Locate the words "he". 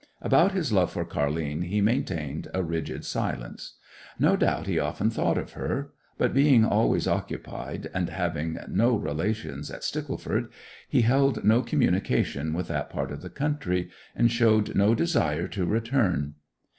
1.65-1.79, 4.65-4.79, 10.89-11.01